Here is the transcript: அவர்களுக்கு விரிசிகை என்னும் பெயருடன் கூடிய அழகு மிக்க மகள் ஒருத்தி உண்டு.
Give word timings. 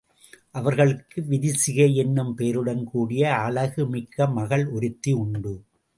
அவர்களுக்கு 0.51 1.21
விரிசிகை 1.23 1.95
என்னும் 1.95 2.35
பெயருடன் 2.35 2.83
கூடிய 2.83 3.35
அழகு 3.35 3.87
மிக்க 3.87 4.27
மகள் 4.29 4.65
ஒருத்தி 4.67 5.11
உண்டு. 5.11 5.53